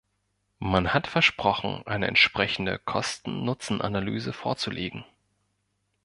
[0.57, 5.05] Man hat versprochen, eine entsprechende Kosten-Nutzen-Analyse vorzulegen.